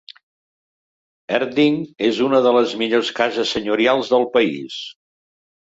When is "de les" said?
2.47-2.75